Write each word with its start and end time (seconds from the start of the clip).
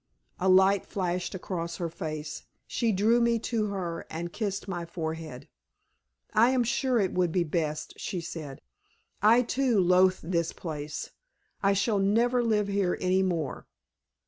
A 0.39 0.49
light 0.49 0.83
flashed 0.83 1.35
across 1.35 1.75
her 1.75 1.87
face. 1.87 2.41
She 2.65 2.91
drew 2.91 3.21
me 3.21 3.37
to 3.37 3.67
her 3.67 4.07
and 4.09 4.33
kissed 4.33 4.67
my 4.67 4.83
forehead. 4.83 5.47
"I 6.33 6.49
am 6.49 6.63
sure 6.63 6.99
it 6.99 7.13
would 7.13 7.31
be 7.31 7.43
best," 7.43 7.93
she 7.97 8.19
said. 8.19 8.61
"I 9.21 9.43
too 9.43 9.79
loathe 9.79 10.17
this 10.23 10.53
place! 10.53 11.11
I 11.61 11.73
shall 11.73 11.99
never 11.99 12.41
live 12.43 12.67
here 12.67 12.97
any 12.99 13.21
more. 13.21 13.67